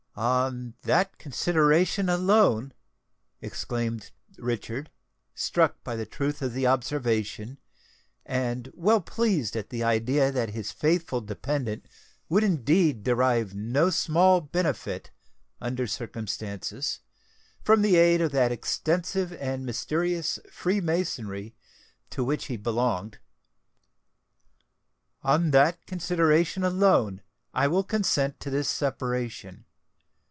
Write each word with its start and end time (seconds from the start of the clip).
"On 0.13 0.73
that 0.81 1.17
consideration 1.17 2.09
alone," 2.09 2.73
exclaimed 3.39 4.11
Richard, 4.37 4.91
struck 5.33 5.81
by 5.85 5.95
the 5.95 6.05
truth 6.05 6.41
of 6.41 6.51
the 6.53 6.67
observation, 6.67 7.57
and 8.25 8.69
well 8.73 8.99
pleased 8.99 9.55
at 9.55 9.69
the 9.69 9.85
idea 9.85 10.29
that 10.29 10.49
his 10.49 10.73
faithful 10.73 11.21
dependant 11.21 11.87
would 12.27 12.43
indeed 12.43 13.03
derive 13.03 13.55
no 13.55 13.89
small 13.89 14.41
benefit, 14.41 15.11
under 15.61 15.87
circumstances, 15.87 16.99
from 17.63 17.81
the 17.81 17.95
aid 17.95 18.19
of 18.19 18.33
that 18.33 18.51
extensive 18.51 19.31
and 19.31 19.65
mysterious 19.65 20.39
freemasonry 20.51 21.55
to 22.09 22.21
which 22.25 22.45
he 22.47 22.57
belonged,—"on 22.57 23.15
that 25.51 25.83
consideration 25.85 26.65
alone 26.65 27.21
I 27.53 27.69
will 27.69 27.85
consent 27.85 28.41
to 28.41 28.49
this 28.49 28.67
separation. 28.67 29.65